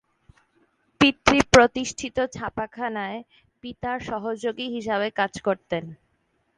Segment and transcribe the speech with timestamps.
[1.01, 3.19] পিতৃ-প্রতিষ্ঠিত ছাপাখানায়
[3.63, 5.83] পিতার সহযোগী হিসাবে কাজ করতেন।